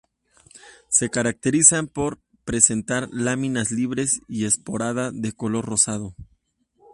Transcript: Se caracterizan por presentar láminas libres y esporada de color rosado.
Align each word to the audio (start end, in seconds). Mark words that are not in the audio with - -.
Se 0.89 1.11
caracterizan 1.11 1.87
por 1.87 2.19
presentar 2.43 3.07
láminas 3.11 3.69
libres 3.69 4.19
y 4.27 4.45
esporada 4.45 5.11
de 5.13 5.31
color 5.31 5.63
rosado. 5.65 6.15